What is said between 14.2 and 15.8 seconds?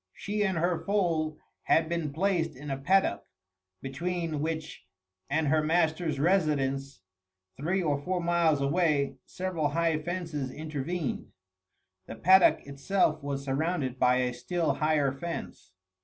still higher fence.